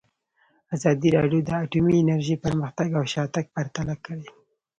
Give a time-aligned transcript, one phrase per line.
[0.75, 4.25] ازادي راډیو د اټومي انرژي پرمختګ او شاتګ پرتله کړی.